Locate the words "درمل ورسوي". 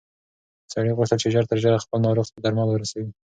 2.43-3.09